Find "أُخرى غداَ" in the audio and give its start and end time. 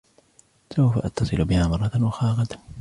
1.95-2.57